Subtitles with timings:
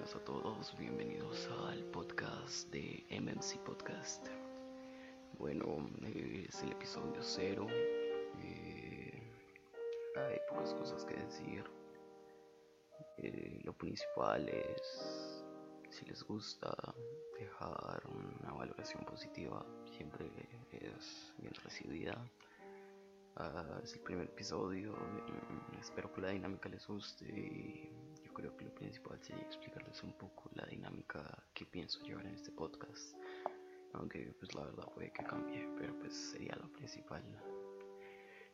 [0.00, 4.26] buenas a todos, bienvenidos al podcast de MMC Podcast.
[5.38, 7.66] Bueno, eh, es el episodio cero.
[8.42, 9.22] Eh,
[10.16, 11.64] hay pocas cosas que decir.
[13.18, 15.44] Eh, lo principal es,
[15.90, 16.74] si les gusta,
[17.38, 19.66] dejar una valoración positiva.
[19.98, 20.30] Siempre
[20.70, 22.16] es bien recibida.
[23.36, 24.96] Ah, es el primer episodio.
[25.78, 27.92] espero que la dinámica les guste
[28.40, 31.20] creo que lo principal sería explicarles un poco la dinámica
[31.52, 33.14] que pienso llevar en este podcast.
[33.92, 37.22] Aunque pues la verdad puede que cambie, pero pues sería lo principal.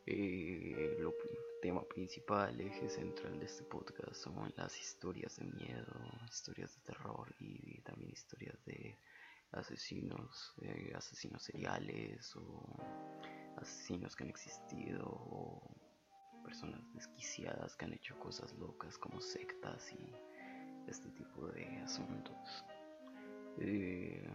[0.05, 1.13] Eh, el
[1.61, 5.93] tema principal, eje central de este podcast son las historias de miedo,
[6.29, 8.97] historias de terror y, también historias de
[9.51, 12.63] asesinos, eh, asesinos seriales o
[13.57, 15.76] asesinos que han existido o
[16.47, 20.13] personas desquiciadas que han hecho cosas locas como sectas y
[20.87, 22.63] este tipo de asuntos.
[23.59, 24.25] Eh,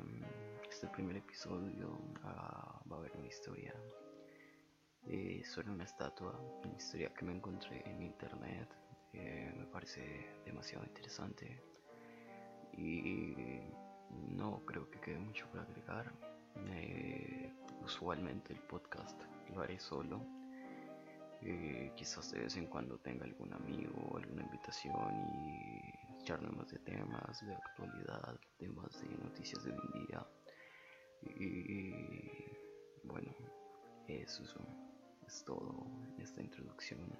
[0.68, 3.74] este primer episodio ah, va a haber una historia
[5.08, 8.68] eh, sobre una estatua, una historia que me encontré en internet,
[9.14, 10.02] me parece
[10.44, 11.62] demasiado interesante
[12.76, 13.60] y
[14.10, 16.12] no creo que quede mucho por agregar.
[16.74, 17.50] Eh,
[17.82, 19.18] usualmente el podcast
[19.54, 20.41] lo haré solo.
[21.44, 27.44] Eh, quizás de vez en cuando tenga algún amigo alguna invitación y charlemos de temas
[27.44, 30.26] de actualidad, temas de noticias de hoy día.
[31.22, 31.94] Y
[33.04, 33.34] bueno,
[34.06, 34.44] eso
[35.26, 37.18] es todo en esta introducción.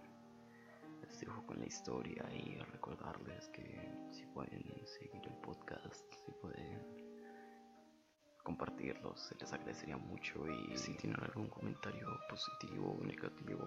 [1.01, 7.03] Les dejo con la historia y recordarles que si pueden seguir el podcast, si pueden
[8.43, 13.65] compartirlos, se les agradecería mucho y si tienen algún comentario positivo o negativo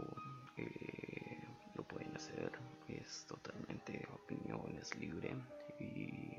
[1.76, 2.52] lo pueden hacer,
[2.88, 5.36] es totalmente opinión, es libre
[5.80, 6.38] y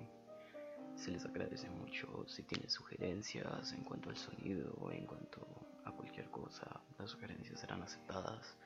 [0.95, 5.47] se les agradece mucho si tienen sugerencias en cuanto al sonido o en cuanto
[5.85, 8.57] a cualquier cosa, las sugerencias serán aceptadas.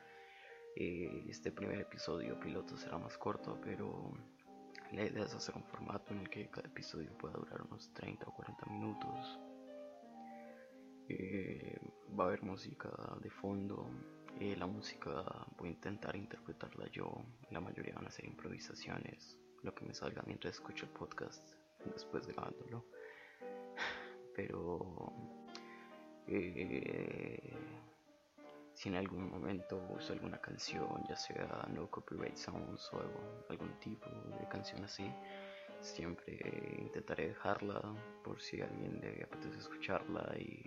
[0.77, 4.13] Eh, este primer episodio piloto será más corto, pero
[4.93, 8.27] la idea es hacer un formato en el que cada episodio pueda durar unos 30
[8.27, 9.41] o 40 minutos
[11.13, 11.77] eh,
[12.19, 12.89] va a haber música
[13.21, 13.91] de fondo.
[14.39, 15.25] La música
[15.57, 17.13] voy a intentar interpretarla yo.
[17.51, 19.39] La mayoría van a ser improvisaciones.
[19.63, 21.47] Lo que me salga mientras escucho el podcast,
[21.85, 22.87] después grabándolo.
[24.35, 25.13] Pero
[26.27, 27.55] eh,
[28.73, 33.03] si en algún momento uso alguna canción, ya sea no copyright sounds o
[33.51, 35.05] algún tipo de canción así,
[35.81, 36.39] siempre
[36.79, 37.83] intentaré dejarla
[38.25, 40.65] por si alguien le apetece escucharla y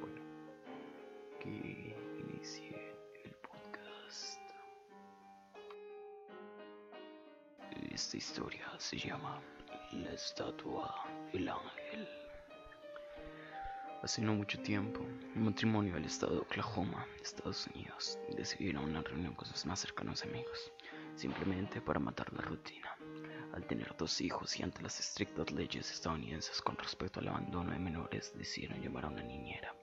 [0.00, 0.20] bueno,
[2.54, 4.40] el podcast.
[7.90, 9.40] Esta historia se llama
[9.92, 10.94] La estatua
[11.32, 12.08] del ángel.
[14.00, 19.34] Hace no mucho tiempo, un matrimonio del estado de Oklahoma, Estados Unidos, decidieron una reunión
[19.34, 20.70] con sus más cercanos amigos,
[21.16, 22.96] simplemente para matar la rutina.
[23.54, 27.80] Al tener dos hijos y ante las estrictas leyes estadounidenses con respecto al abandono de
[27.80, 29.74] menores, decidieron llamar a una niñera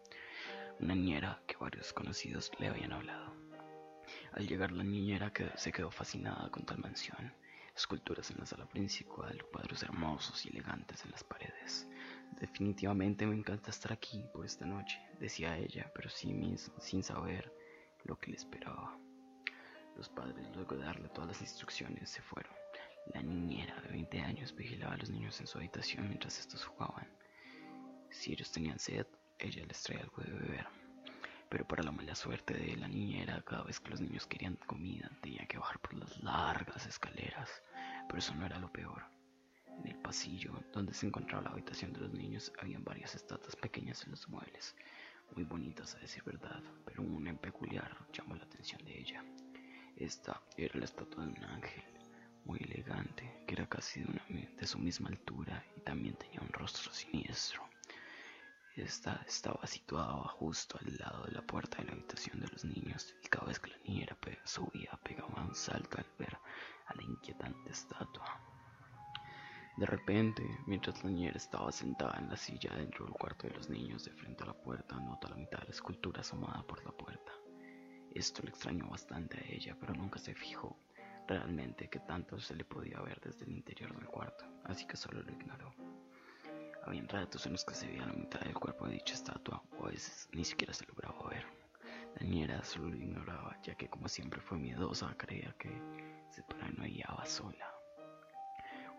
[0.83, 3.33] una niñera que varios conocidos le habían hablado.
[4.33, 7.33] Al llegar la niñera se quedó fascinada con tal mansión,
[7.73, 11.88] esculturas en la sala principal, cuadros hermosos y elegantes en las paredes.
[12.38, 17.53] Definitivamente me encanta estar aquí por esta noche, decía ella, pero sin, sin saber
[18.03, 19.00] lo que le esperaba.
[19.95, 22.53] Los padres, luego de darle todas las instrucciones, se fueron.
[23.13, 27.07] La niñera de 20 años vigilaba a los niños en su habitación mientras estos jugaban.
[28.09, 29.07] Si ellos tenían sed,
[29.39, 30.67] ella les trae algo de beber.
[31.49, 35.09] Pero para la mala suerte de la niñera, cada vez que los niños querían comida,
[35.21, 37.62] tenía que bajar por las largas escaleras.
[38.07, 39.03] Pero eso no era lo peor.
[39.68, 44.03] En el pasillo, donde se encontraba la habitación de los niños, habían varias estatuas pequeñas
[44.06, 44.75] en los muebles,
[45.36, 49.24] muy bonitas a decir verdad, pero una en peculiar llamó la atención de ella.
[49.95, 51.83] Esta era la estatua de un ángel,
[52.45, 56.91] muy elegante, que era casi de, de su misma altura y también tenía un rostro
[56.94, 57.73] siniestro.
[58.75, 63.14] Esta estaba situada justo al lado de la puerta de la habitación de los niños
[63.24, 66.36] y cada vez que la niñera subía pegaba un salto al ver
[66.88, 68.42] a la inquietante estatua.
[69.78, 73.70] De repente, mientras la niñera estaba sentada en la silla dentro del cuarto de los
[73.70, 76.92] niños de frente a la puerta, nota la mitad de la escultura asomada por la
[76.92, 77.31] puerta.
[78.16, 80.80] Esto le extrañó bastante a ella, pero nunca se fijó
[81.28, 85.22] realmente que tanto se le podía ver desde el interior del cuarto, así que solo
[85.22, 85.93] lo ignoró.
[86.85, 89.88] Había ratos en los que se veía la mitad del cuerpo de dicha estatua, o
[89.88, 91.45] a veces ni siquiera se lograba ver.
[92.15, 95.69] La niñera solo lo ignoraba, ya que como siempre fue miedosa, creía que
[96.30, 97.74] se paranoiaba sola.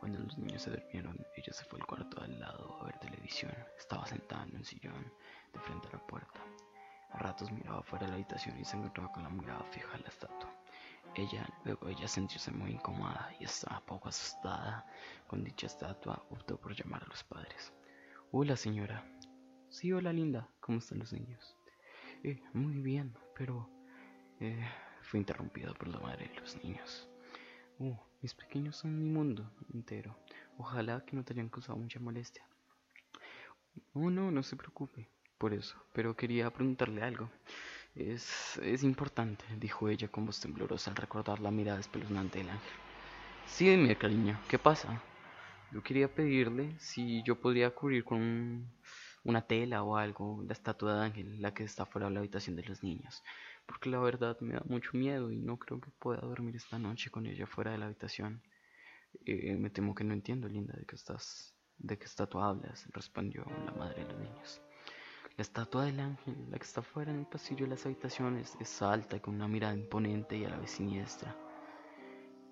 [0.00, 3.52] Cuando los niños se durmieron, ella se fue al cuarto al lado a ver televisión.
[3.78, 5.12] Estaba sentada en un sillón
[5.52, 6.40] de frente a la puerta.
[7.10, 10.02] A ratos miraba fuera de la habitación y se encontraba con la mirada fija en
[10.02, 10.63] la estatua.
[11.16, 14.84] Ella, luego ella sentirse muy incómoda y estaba poco asustada
[15.28, 17.72] con dicha estatua, optó por llamar a los padres.
[18.32, 19.04] Hola señora.
[19.68, 20.48] Sí, hola linda.
[20.58, 21.56] ¿Cómo están los niños?
[22.24, 23.70] Eh, muy bien, pero...
[24.40, 24.68] Eh,
[25.02, 27.08] fue interrumpido por la madre de los niños.
[27.78, 30.16] Oh, mis pequeños son mi mundo entero.
[30.58, 32.44] Ojalá que no te hayan causado mucha molestia.
[33.92, 35.08] Oh, no, no se preocupe
[35.38, 37.30] por eso, pero quería preguntarle algo.
[37.96, 42.72] Es, es importante, dijo ella con voz temblorosa al recordar la mirada espeluznante del ángel.
[43.46, 45.00] Sí, dime, cariño, ¿qué pasa?
[45.70, 48.68] Yo quería pedirle si yo podría cubrir con
[49.22, 52.56] una tela o algo la estatua de ángel, la que está fuera de la habitación
[52.56, 53.22] de los niños,
[53.66, 57.10] porque la verdad me da mucho miedo y no creo que pueda dormir esta noche
[57.10, 58.42] con ella fuera de la habitación.
[59.24, 63.44] Eh, me temo que no entiendo, Linda, de qué estás, de qué estatua hablas, respondió
[63.64, 64.60] la madre de los niños.
[65.36, 68.82] La estatua del ángel, la que está fuera en el pasillo de las habitaciones, es
[68.82, 71.36] alta con una mirada imponente y a la vez siniestra.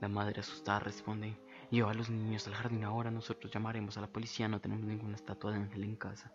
[0.00, 1.38] La madre asustada responde,
[1.70, 5.14] lleva a los niños al jardín ahora, nosotros llamaremos a la policía, no tenemos ninguna
[5.14, 6.32] estatua de ángel en casa.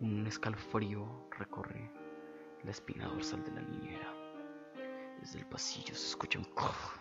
[0.00, 1.88] Un escalofrío recorre
[2.64, 4.12] la espina dorsal de la niñera.
[5.20, 6.98] Desde el pasillo se escucha un cojo.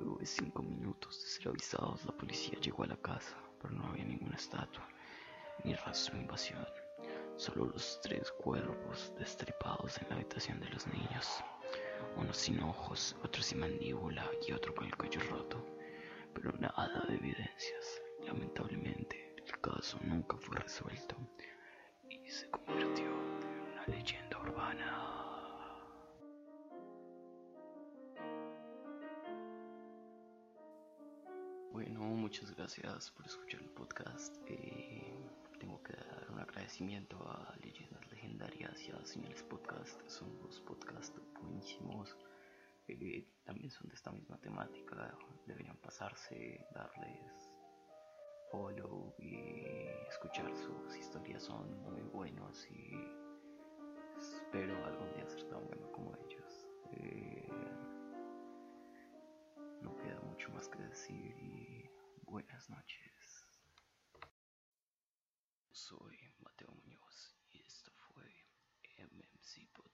[0.00, 3.86] Luego de cinco minutos de ser avisados, la policía llegó a la casa, pero no
[3.86, 4.88] había ninguna estatua
[5.64, 6.66] ni rastro de invasión,
[7.36, 11.42] solo los tres cuerpos destripados en la habitación de los niños,
[12.16, 15.64] uno sin ojos, otro sin mandíbula y otro con el cuello roto,
[16.34, 18.02] pero nada de evidencias.
[18.26, 21.16] Lamentablemente, el caso nunca fue resuelto
[22.08, 25.31] y se convirtió en una leyenda urbana.
[32.32, 34.38] Muchas gracias por escuchar el podcast.
[34.46, 35.12] Eh,
[35.60, 40.00] tengo que dar un agradecimiento a Leyendas Legendarias y a Señales Podcast.
[40.08, 42.16] Son dos podcasts buenísimos.
[42.88, 45.14] Eh, también son de esta misma temática.
[45.46, 47.50] Deberían pasarse, darles
[48.50, 49.36] follow y
[50.08, 51.42] escuchar sus historias.
[51.42, 52.94] Son muy buenos y
[54.18, 56.66] espero algún día ser tan bueno como ellos.
[56.92, 57.46] Eh,
[59.82, 61.81] no queda mucho más que decir y
[62.32, 63.44] buenas noches.
[65.70, 68.24] Soy Mateo Muñoz y esto fue
[68.96, 69.91] MMC Podcast.